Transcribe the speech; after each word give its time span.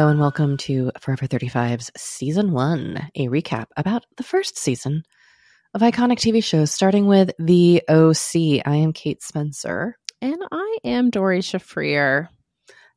Hello 0.00 0.10
and 0.10 0.18
welcome 0.18 0.56
to 0.56 0.90
Forever 0.98 1.26
35's 1.26 1.90
Season 1.94 2.52
1, 2.52 3.10
a 3.16 3.26
recap 3.26 3.66
about 3.76 4.06
the 4.16 4.22
first 4.22 4.56
season 4.56 5.02
of 5.74 5.82
iconic 5.82 6.16
TV 6.16 6.42
shows, 6.42 6.72
starting 6.72 7.04
with 7.04 7.32
The 7.38 7.82
OC. 7.86 8.66
I 8.66 8.76
am 8.76 8.94
Kate 8.94 9.22
Spencer. 9.22 9.98
And 10.22 10.38
I 10.50 10.78
am 10.84 11.10
Doree 11.10 11.40
Shafrir. 11.40 12.28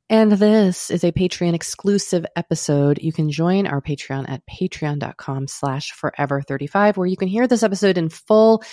And 0.10 0.32
this 0.32 0.90
is 0.90 1.04
a 1.04 1.12
Patreon 1.12 1.54
exclusive 1.54 2.26
episode. 2.38 3.00
You 3.02 3.12
can 3.12 3.30
join 3.30 3.68
our 3.68 3.82
Patreon 3.82 4.30
at 4.30 4.42
patreon.com 4.48 5.48
slash 5.48 5.92
forever35, 6.02 6.96
where 6.96 7.06
you 7.06 7.18
can 7.18 7.28
hear 7.28 7.48
this 7.48 7.64
episode 7.64 7.98
in 7.98 8.08
full. 8.08 8.64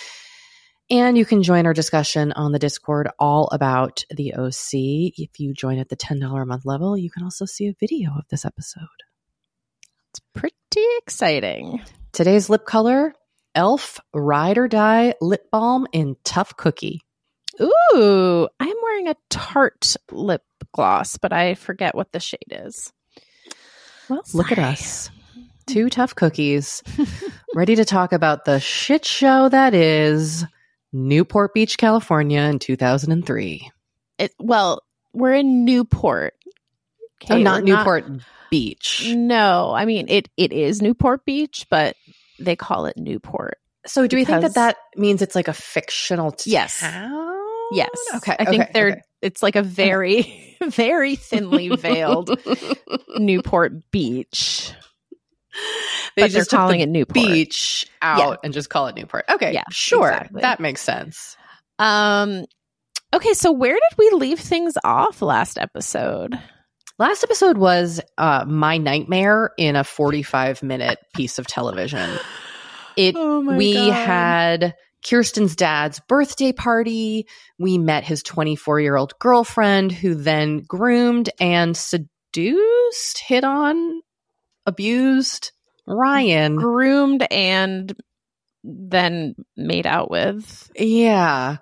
And 0.91 1.17
you 1.17 1.23
can 1.23 1.41
join 1.41 1.65
our 1.65 1.73
discussion 1.73 2.33
on 2.33 2.51
the 2.51 2.59
Discord 2.59 3.07
all 3.17 3.47
about 3.53 4.03
the 4.09 4.33
OC. 4.33 5.13
If 5.17 5.39
you 5.39 5.53
join 5.53 5.79
at 5.79 5.87
the 5.87 5.95
$10 5.95 6.41
a 6.41 6.45
month 6.45 6.65
level, 6.65 6.97
you 6.97 7.09
can 7.09 7.23
also 7.23 7.45
see 7.45 7.67
a 7.67 7.75
video 7.79 8.11
of 8.11 8.27
this 8.29 8.43
episode. 8.43 8.83
It's 10.09 10.19
pretty 10.33 10.85
exciting. 10.97 11.81
Today's 12.11 12.49
lip 12.49 12.65
color 12.65 13.13
Elf 13.55 14.01
Ride 14.13 14.57
or 14.57 14.67
Die 14.67 15.13
Lip 15.21 15.49
Balm 15.49 15.87
in 15.93 16.17
Tough 16.25 16.57
Cookie. 16.57 16.99
Ooh, 17.61 18.49
I'm 18.59 18.75
wearing 18.83 19.07
a 19.07 19.15
Tarte 19.29 19.95
lip 20.11 20.43
gloss, 20.73 21.15
but 21.17 21.31
I 21.31 21.55
forget 21.55 21.95
what 21.95 22.11
the 22.11 22.19
shade 22.19 22.39
is. 22.51 22.91
Well, 24.09 24.23
look 24.33 24.51
at 24.51 24.59
us. 24.59 25.09
Two 25.67 25.89
tough 25.89 26.15
cookies, 26.15 26.83
ready 27.55 27.75
to 27.75 27.85
talk 27.85 28.11
about 28.11 28.43
the 28.43 28.59
shit 28.59 29.05
show 29.05 29.47
that 29.47 29.73
is 29.73 30.45
Newport 30.93 31.53
Beach, 31.53 31.77
California 31.77 32.41
in 32.41 32.59
2003. 32.59 33.71
It, 34.17 34.33
well, 34.39 34.83
we're 35.13 35.33
in 35.33 35.65
Newport. 35.65 36.33
oh, 37.29 37.37
not 37.37 37.63
Newport 37.63 38.09
not, 38.09 38.21
Beach. 38.49 39.09
No, 39.13 39.73
I 39.73 39.85
mean 39.85 40.07
it. 40.09 40.29
It 40.37 40.51
is 40.51 40.81
Newport 40.81 41.25
Beach, 41.25 41.65
but 41.69 41.95
they 42.39 42.55
call 42.55 42.85
it 42.85 42.97
Newport. 42.97 43.57
So, 43.85 44.05
do 44.07 44.15
we 44.15 44.25
think 44.25 44.41
that 44.41 44.53
that 44.55 44.77
means 44.95 45.21
it's 45.21 45.35
like 45.35 45.47
a 45.47 45.53
fictional 45.53 46.31
town? 46.31 46.51
Yes. 46.51 46.83
Yes. 47.71 47.89
Okay. 48.15 48.35
I 48.37 48.45
think 48.45 48.73
they're. 48.73 48.91
okay. 48.91 49.01
It's 49.21 49.43
like 49.43 49.55
a 49.55 49.63
very, 49.63 50.57
very 50.63 51.15
thinly 51.15 51.69
veiled 51.69 52.39
Newport 53.17 53.91
Beach. 53.91 54.73
They 56.15 56.23
but 56.23 56.31
just 56.31 56.49
they're 56.51 56.57
calling 56.59 56.79
took 56.79 56.83
it 56.83 56.85
the 56.87 56.91
Newport. 56.99 57.13
beach 57.15 57.85
out 58.01 58.19
Yeah. 58.19 58.35
and 58.43 58.53
just 58.53 58.69
call 58.69 58.87
it 58.87 58.95
Newport. 58.95 59.25
Okay, 59.29 59.53
Yeah, 59.53 59.63
sure, 59.71 60.09
exactly. 60.09 60.41
that 60.41 60.59
makes 60.59 60.81
sense. 60.81 61.37
Um. 61.79 62.45
Okay, 63.13 63.33
so 63.33 63.51
where 63.51 63.73
did 63.73 63.97
we 63.97 64.09
leave 64.11 64.39
things 64.39 64.75
off 64.85 65.21
last 65.21 65.57
episode? 65.57 66.39
Last 66.97 67.23
episode 67.23 67.57
was 67.57 67.99
uh, 68.17 68.45
my 68.47 68.77
nightmare 68.77 69.51
in 69.57 69.75
a 69.75 69.83
forty-five 69.83 70.61
minute 70.63 70.97
piece 71.15 71.37
of 71.39 71.47
television. 71.47 72.09
It 72.95 73.15
Oh 73.17 73.39
we 73.41 73.73
God. 73.73 73.93
had 73.93 74.75
Kirsten's 75.05 75.55
dad's 75.55 75.99
birthday 76.07 76.51
party. 76.51 77.25
We 77.57 77.77
met 77.79 78.03
his 78.03 78.21
24 78.21 78.81
year 78.81 78.95
old 78.97 79.17
girlfriend 79.17 79.91
who 79.91 80.13
then 80.13 80.59
groomed 80.59 81.29
and 81.39 81.75
seduced, 81.75 83.17
hit 83.17 83.43
on, 83.43 84.01
abused 84.65 85.51
Ryan. 85.87 86.55
groomed 86.55 87.25
and 87.31 87.95
then 88.63 89.35
made 89.57 89.87
out 89.87 90.11
with. 90.11 90.71
Yeah. 90.75 91.57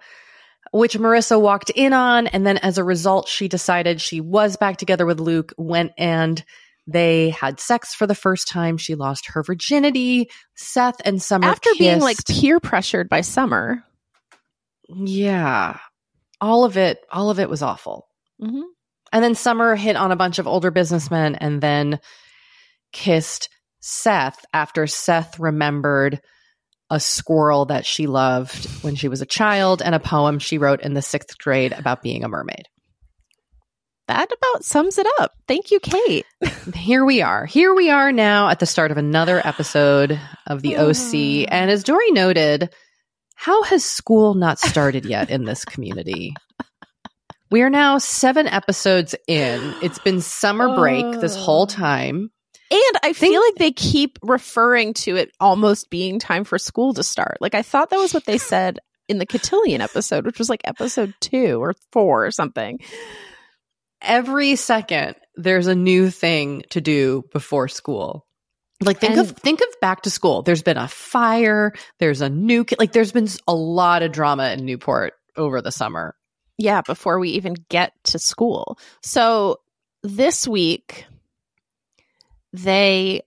Which 0.72 0.98
Marissa 0.98 1.40
walked 1.40 1.70
in 1.72 1.94
on. 1.94 2.28
And 2.28 2.46
then 2.46 2.58
as 2.58 2.78
a 2.78 2.84
result, 2.84 3.28
she 3.28 3.48
decided 3.48 4.02
she 4.02 4.22
was 4.22 4.58
back 4.58 4.78
together 4.78 5.06
with 5.06 5.20
Luke, 5.20 5.54
went 5.58 5.94
and 5.98 6.44
they 6.86 7.30
had 7.30 7.60
sex 7.60 7.94
for 7.94 8.06
the 8.08 8.16
first 8.16 8.48
time. 8.48 8.78
She 8.78 8.96
lost 8.96 9.28
her 9.28 9.44
virginity. 9.44 10.30
Seth 10.56 11.02
and 11.06 11.22
Summer 11.22 11.48
After 11.48 11.70
being 11.78 12.00
like 12.00 12.18
kissed. 12.18 12.42
peer 12.42 12.60
pressured 12.60 13.10
by 13.10 13.22
Summer. 13.22 13.84
Yeah. 14.90 15.78
All 16.42 16.66
of 16.66 16.78
it, 16.78 17.00
all 17.12 17.30
of 17.30 17.40
it 17.40 17.50
was 17.50 17.62
awful. 17.62 18.08
Mm-hmm. 18.42 18.62
And 19.12 19.24
then 19.24 19.36
Summer 19.36 19.76
hit 19.76 19.96
on 19.96 20.12
a 20.12 20.16
bunch 20.16 20.40
of 20.40 20.48
older 20.48 20.72
businessmen 20.72 21.36
and 21.36 21.62
then 21.62 22.00
kissed 22.92 23.50
Seth 23.80 24.46
after 24.54 24.88
Seth 24.88 25.40
remembered 25.40 26.22
a 26.90 27.00
squirrel 27.00 27.66
that 27.66 27.86
she 27.86 28.08
loved 28.08 28.66
when 28.84 28.96
she 28.96 29.08
was 29.08 29.22
a 29.22 29.26
child 29.26 29.82
and 29.82 29.94
a 29.94 30.00
poem 30.00 30.40
she 30.40 30.58
wrote 30.58 30.82
in 30.82 30.94
the 30.94 31.02
sixth 31.02 31.38
grade 31.38 31.72
about 31.72 32.02
being 32.02 32.24
a 32.24 32.30
mermaid. 32.30 32.68
That 34.08 34.32
about 34.32 34.66
sums 34.66 34.98
it 34.98 35.06
up. 35.20 35.34
Thank 35.48 35.70
you, 35.70 35.80
Kate. 35.80 36.26
Here 36.74 37.06
we 37.06 37.22
are. 37.22 37.46
Here 37.46 37.76
we 37.76 37.92
are 37.92 38.12
now 38.12 38.50
at 38.50 38.58
the 38.58 38.66
start 38.66 38.90
of 38.90 38.98
another 38.98 39.40
episode 39.46 40.20
of 40.48 40.64
the 40.64 40.78
OC. 40.78 41.48
And 41.52 41.70
as 41.70 41.84
Doree 41.84 42.12
noted, 42.12 42.74
how 43.36 43.62
has 43.64 43.86
school 43.86 44.34
not 44.34 44.58
started 44.58 45.06
yet 45.06 45.30
in 45.30 45.46
this 45.46 45.64
community? 45.64 46.34
We 47.52 47.62
are 47.62 47.70
now 47.70 48.00
seven 48.00 48.48
episodes 48.48 49.14
in. 49.28 49.76
It's 49.84 50.00
been 50.00 50.22
summer 50.22 50.76
break 50.76 51.22
this 51.22 51.36
whole 51.36 51.68
time. 51.68 52.32
And 52.72 53.00
I 53.04 53.14
feel 53.14 53.42
like 53.42 53.56
they 53.56 53.72
keep 53.72 54.20
referring 54.22 54.94
to 54.96 55.16
it 55.16 55.32
almost 55.40 55.90
being 55.90 56.20
time 56.20 56.44
for 56.44 56.60
school 56.60 56.94
to 56.94 57.04
start. 57.04 57.38
Like 57.42 57.56
I 57.56 57.64
thought 57.64 57.90
that 57.90 57.98
was 57.98 58.14
what 58.14 58.26
they 58.26 58.38
said 58.40 58.80
in 59.08 59.18
the 59.18 59.26
Cotillion 59.26 59.82
episode, 59.82 60.26
which 60.26 60.38
was 60.38 60.50
like 60.50 60.62
episode 60.64 61.14
two 61.20 61.62
or 61.62 61.74
four 61.92 62.26
or 62.26 62.32
something. 62.32 62.80
Every 64.02 64.56
second, 64.56 65.16
there's 65.36 65.68
a 65.68 65.76
new 65.76 66.10
thing 66.10 66.64
to 66.70 66.80
do 66.80 67.24
before 67.34 67.68
school. 67.68 68.26
Like 68.82 69.00
think 69.00 69.18
of 69.18 69.32
think 69.32 69.60
of 69.60 69.68
back 69.82 70.04
to 70.04 70.10
school. 70.10 70.42
There's 70.42 70.64
been 70.64 70.78
a 70.78 70.88
fire. 70.88 71.74
There's 71.98 72.22
a 72.22 72.30
new 72.30 72.66
like. 72.78 72.94
There's 72.94 73.12
been 73.12 73.28
a 73.46 73.54
lot 73.54 74.04
of 74.04 74.14
drama 74.14 74.52
in 74.52 74.64
Newport 74.64 75.16
over 75.36 75.62
the 75.62 75.72
summer. 75.72 76.16
Yeah, 76.58 76.82
before 76.82 77.20
we 77.20 77.32
even 77.32 77.56
get 77.68 77.92
to 78.06 78.20
school. 78.20 78.80
So 79.02 79.60
this 80.02 80.48
week 80.48 81.06
they 82.54 83.22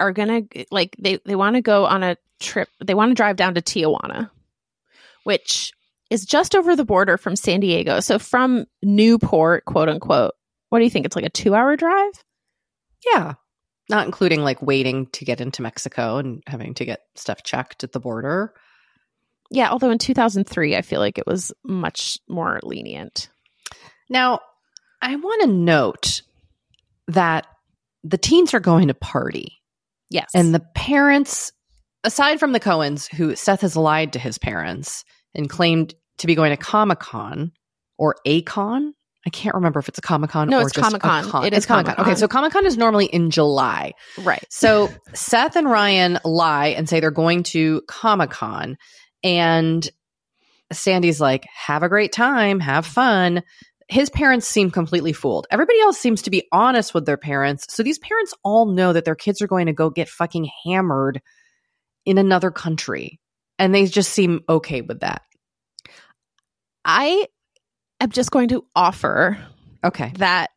are 0.00 0.12
gonna 0.12 0.42
like 0.70 0.96
they 0.98 1.18
they 1.24 1.34
want 1.34 1.56
to 1.56 1.62
go 1.62 1.86
on 1.86 2.02
a 2.02 2.16
trip. 2.40 2.68
They 2.84 2.94
want 2.94 3.10
to 3.10 3.14
drive 3.14 3.36
down 3.36 3.54
to 3.54 3.62
Tijuana, 3.62 4.30
which 5.24 5.72
is 6.10 6.24
just 6.24 6.54
over 6.54 6.74
the 6.74 6.84
border 6.84 7.16
from 7.16 7.36
San 7.36 7.60
Diego. 7.60 8.00
So 8.00 8.18
from 8.18 8.66
Newport, 8.82 9.64
quote 9.64 9.88
unquote. 9.88 10.34
What 10.70 10.78
do 10.78 10.84
you 10.84 10.90
think? 10.90 11.06
It's 11.06 11.16
like 11.16 11.24
a 11.24 11.30
two 11.30 11.54
hour 11.54 11.76
drive? 11.76 12.24
Yeah. 13.12 13.34
Not 13.90 14.06
including 14.06 14.42
like 14.42 14.60
waiting 14.60 15.06
to 15.12 15.24
get 15.24 15.40
into 15.40 15.62
Mexico 15.62 16.18
and 16.18 16.42
having 16.46 16.74
to 16.74 16.84
get 16.84 17.00
stuff 17.14 17.42
checked 17.42 17.84
at 17.84 17.92
the 17.92 18.00
border. 18.00 18.52
Yeah, 19.50 19.70
although 19.70 19.90
in 19.90 19.98
2003, 19.98 20.76
I 20.76 20.82
feel 20.82 21.00
like 21.00 21.16
it 21.16 21.26
was 21.26 21.52
much 21.64 22.18
more 22.28 22.60
lenient. 22.62 23.30
Now, 24.10 24.40
I 25.00 25.16
want 25.16 25.42
to 25.42 25.48
note 25.48 26.20
that 27.08 27.46
the 28.04 28.18
teens 28.18 28.54
are 28.54 28.60
going 28.60 28.88
to 28.88 28.94
party 28.94 29.54
Yes. 30.10 30.30
and 30.34 30.54
the 30.54 30.62
parents, 30.74 31.52
aside 32.04 32.40
from 32.40 32.52
the 32.52 32.60
Cohens, 32.60 33.12
who 33.14 33.34
Seth 33.36 33.60
has 33.62 33.76
lied 33.76 34.12
to 34.14 34.18
his 34.18 34.38
parents 34.38 35.04
and 35.34 35.50
claimed 35.50 35.94
to 36.18 36.26
be 36.26 36.34
going 36.34 36.50
to 36.50 36.56
Comic 36.56 36.98
Con 37.00 37.52
or 37.98 38.16
a 38.24 38.42
con. 38.42 38.94
I 39.26 39.30
can't 39.30 39.56
remember 39.56 39.80
if 39.80 39.88
it's 39.88 39.98
a 39.98 40.02
Comic 40.02 40.30
Con 40.30 40.48
No, 40.48 40.58
or 40.58 40.62
it's 40.62 40.72
just 40.72 40.94
a 40.94 40.98
Comic-Con. 40.98 41.44
It 41.44 41.52
is 41.52 41.66
Comic-Con. 41.66 41.96
Okay, 41.98 42.14
so 42.14 42.28
Comic 42.28 42.52
Con 42.52 42.64
is 42.64 42.78
normally 42.78 43.06
in 43.06 43.30
July. 43.30 43.92
right. 44.22 44.42
So 44.48 44.88
Seth 45.12 45.56
and 45.56 45.68
Ryan 45.68 46.18
lie 46.24 46.68
and 46.68 46.88
say 46.88 47.00
they're 47.00 47.10
going 47.10 47.42
to 47.44 47.82
Comic 47.88 48.30
Con. 48.30 48.78
And 49.22 49.86
Sandy's 50.72 51.20
like, 51.20 51.46
have 51.54 51.82
a 51.82 51.88
great 51.88 52.12
time, 52.12 52.60
have 52.60 52.86
fun. 52.86 53.42
His 53.88 54.10
parents 54.10 54.46
seem 54.46 54.70
completely 54.70 55.12
fooled. 55.14 55.46
Everybody 55.50 55.80
else 55.80 55.98
seems 55.98 56.22
to 56.22 56.30
be 56.30 56.46
honest 56.52 56.92
with 56.92 57.06
their 57.06 57.16
parents. 57.16 57.72
So 57.74 57.82
these 57.82 57.98
parents 57.98 58.34
all 58.44 58.66
know 58.66 58.92
that 58.92 59.04
their 59.04 59.14
kids 59.14 59.40
are 59.40 59.46
going 59.46 59.66
to 59.66 59.72
go 59.72 59.88
get 59.88 60.08
fucking 60.08 60.48
hammered 60.64 61.22
in 62.04 62.18
another 62.18 62.50
country. 62.50 63.18
And 63.58 63.74
they 63.74 63.86
just 63.86 64.12
seem 64.12 64.40
okay 64.48 64.82
with 64.82 65.00
that. 65.00 65.22
I 66.84 67.26
am 68.00 68.10
just 68.10 68.30
going 68.30 68.48
to 68.48 68.64
offer 68.76 69.38
Okay. 69.82 70.12
that 70.16 70.50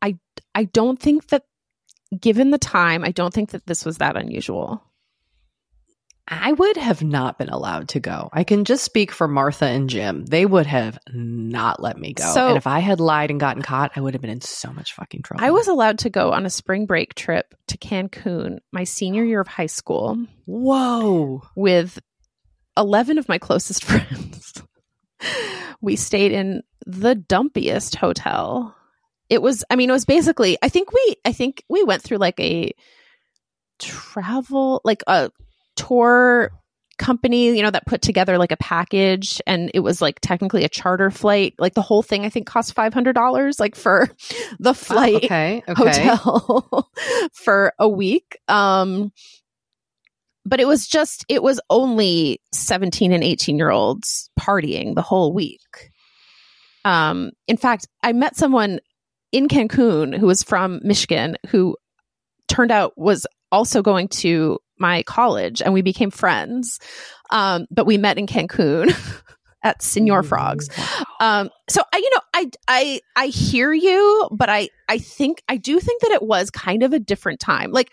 I 0.00 0.16
I 0.54 0.64
don't 0.64 0.98
think 0.98 1.28
that 1.28 1.44
given 2.18 2.50
the 2.50 2.58
time, 2.58 3.04
I 3.04 3.10
don't 3.10 3.34
think 3.34 3.50
that 3.50 3.66
this 3.66 3.84
was 3.84 3.98
that 3.98 4.16
unusual. 4.16 4.82
I 6.30 6.52
would 6.52 6.76
have 6.76 7.02
not 7.02 7.38
been 7.38 7.48
allowed 7.48 7.88
to 7.90 8.00
go. 8.00 8.28
I 8.32 8.44
can 8.44 8.64
just 8.66 8.84
speak 8.84 9.12
for 9.12 9.26
Martha 9.26 9.64
and 9.64 9.88
Jim. 9.88 10.26
They 10.26 10.44
would 10.44 10.66
have 10.66 10.98
not 11.12 11.80
let 11.82 11.96
me 11.98 12.12
go. 12.12 12.24
So- 12.34 12.48
and 12.48 12.56
if 12.58 12.66
I 12.66 12.80
had 12.80 13.00
lied 13.00 13.30
and 13.30 13.40
gotten 13.40 13.62
caught, 13.62 13.92
I 13.96 14.00
would 14.00 14.12
have 14.14 14.20
been 14.20 14.30
in 14.30 14.42
so 14.42 14.70
much 14.72 14.92
fucking 14.92 15.22
trouble. 15.22 15.42
I 15.44 15.50
was 15.50 15.68
allowed 15.68 16.00
to 16.00 16.10
go 16.10 16.32
on 16.32 16.44
a 16.44 16.50
spring 16.50 16.84
break 16.84 17.14
trip 17.14 17.54
to 17.68 17.78
Cancun 17.78 18.58
my 18.72 18.84
senior 18.84 19.24
year 19.24 19.40
of 19.40 19.48
high 19.48 19.66
school 19.66 20.22
Whoa. 20.44 21.42
with 21.56 21.98
11 22.76 23.16
of 23.18 23.28
my 23.28 23.38
closest 23.38 23.84
friends. 23.86 24.62
we 25.80 25.96
stayed 25.96 26.32
in 26.32 26.62
the 26.86 27.14
dumpiest 27.16 27.96
hotel 27.96 28.74
it 29.28 29.42
was 29.42 29.64
i 29.68 29.74
mean 29.76 29.90
it 29.90 29.92
was 29.92 30.04
basically 30.04 30.56
i 30.62 30.68
think 30.68 30.92
we 30.92 31.16
i 31.24 31.32
think 31.32 31.62
we 31.68 31.82
went 31.82 32.02
through 32.02 32.16
like 32.18 32.38
a 32.40 32.72
travel 33.78 34.80
like 34.84 35.02
a 35.06 35.30
tour 35.78 36.50
company 36.98 37.56
you 37.56 37.62
know 37.62 37.70
that 37.70 37.86
put 37.86 38.02
together 38.02 38.38
like 38.38 38.50
a 38.50 38.56
package 38.56 39.40
and 39.46 39.70
it 39.72 39.80
was 39.80 40.02
like 40.02 40.18
technically 40.20 40.64
a 40.64 40.68
charter 40.68 41.10
flight. 41.10 41.54
Like 41.58 41.74
the 41.74 41.82
whole 41.82 42.02
thing 42.02 42.24
i 42.24 42.28
think 42.28 42.46
cost 42.46 42.74
$500 42.74 43.60
like 43.60 43.76
for 43.76 44.08
the 44.58 44.74
flight 44.74 45.14
oh, 45.14 45.24
okay, 45.24 45.62
okay. 45.68 45.74
hotel 45.74 46.90
for 47.32 47.72
a 47.78 47.88
week. 47.88 48.38
Um 48.48 49.12
but 50.44 50.60
it 50.60 50.66
was 50.66 50.86
just 50.86 51.24
it 51.28 51.42
was 51.42 51.60
only 51.70 52.40
17 52.52 53.12
and 53.12 53.22
18 53.22 53.56
year 53.56 53.70
olds 53.70 54.30
partying 54.38 54.94
the 54.94 55.02
whole 55.02 55.32
week. 55.32 55.92
Um 56.84 57.30
in 57.46 57.56
fact 57.56 57.86
i 58.02 58.12
met 58.12 58.36
someone 58.36 58.80
in 59.30 59.46
Cancun 59.46 60.16
who 60.16 60.26
was 60.26 60.42
from 60.42 60.80
Michigan 60.82 61.36
who 61.48 61.76
turned 62.48 62.72
out 62.72 62.96
was 62.96 63.26
also 63.52 63.82
going 63.82 64.08
to 64.08 64.58
my 64.78 65.02
college 65.04 65.62
and 65.62 65.72
we 65.72 65.82
became 65.82 66.10
friends. 66.10 66.80
Um, 67.30 67.66
but 67.70 67.86
we 67.86 67.98
met 67.98 68.18
in 68.18 68.26
Cancun 68.26 68.94
at 69.62 69.82
Senor 69.82 70.22
Frogs. 70.22 70.68
Um, 71.20 71.50
so 71.68 71.82
I, 71.92 71.98
you 71.98 72.10
know, 72.14 72.20
I, 72.34 72.50
I, 72.66 73.00
I 73.16 73.26
hear 73.26 73.72
you, 73.72 74.28
but 74.32 74.48
I, 74.48 74.70
I 74.88 74.98
think, 74.98 75.42
I 75.48 75.56
do 75.56 75.78
think 75.80 76.02
that 76.02 76.12
it 76.12 76.22
was 76.22 76.50
kind 76.50 76.82
of 76.82 76.92
a 76.92 76.98
different 76.98 77.40
time. 77.40 77.72
Like 77.72 77.92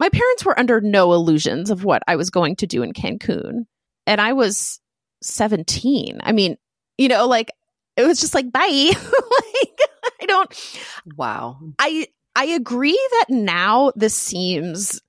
my 0.00 0.08
parents 0.08 0.44
were 0.44 0.58
under 0.58 0.80
no 0.80 1.12
illusions 1.12 1.70
of 1.70 1.84
what 1.84 2.02
I 2.06 2.16
was 2.16 2.30
going 2.30 2.56
to 2.56 2.66
do 2.66 2.82
in 2.82 2.92
Cancun. 2.92 3.66
And 4.06 4.20
I 4.20 4.32
was 4.32 4.80
17. 5.22 6.20
I 6.22 6.32
mean, 6.32 6.56
you 6.98 7.08
know, 7.08 7.26
like 7.26 7.50
it 7.96 8.04
was 8.04 8.20
just 8.20 8.34
like, 8.34 8.50
bye. 8.50 8.60
like, 8.92 9.80
I 10.20 10.26
don't. 10.26 10.80
Wow. 11.16 11.58
I 11.78 12.08
I 12.36 12.46
agree 12.46 12.98
that 13.12 13.26
now 13.30 13.92
this 13.94 14.14
seems 14.14 15.00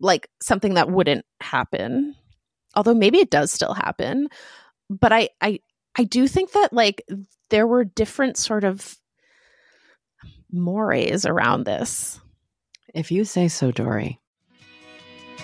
like 0.00 0.28
something 0.42 0.74
that 0.74 0.90
wouldn't 0.90 1.24
happen. 1.40 2.14
Although 2.74 2.94
maybe 2.94 3.18
it 3.18 3.30
does 3.30 3.52
still 3.52 3.74
happen. 3.74 4.28
But 4.88 5.12
I 5.12 5.28
I 5.40 5.60
I 5.96 6.04
do 6.04 6.26
think 6.26 6.52
that 6.52 6.72
like 6.72 7.04
there 7.50 7.66
were 7.66 7.84
different 7.84 8.36
sort 8.36 8.64
of 8.64 8.96
mores 10.50 11.26
around 11.26 11.64
this. 11.64 12.20
If 12.94 13.12
you 13.12 13.24
say 13.24 13.48
so, 13.48 13.70
Doree. 13.70 14.18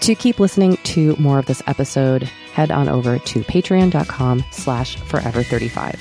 To 0.00 0.14
keep 0.14 0.38
listening 0.38 0.76
to 0.84 1.16
more 1.16 1.38
of 1.38 1.46
this 1.46 1.62
episode, 1.66 2.24
head 2.52 2.70
on 2.70 2.88
over 2.88 3.18
to 3.18 3.40
patreon.com 3.42 4.44
slash 4.50 4.96
forever35. 4.96 5.98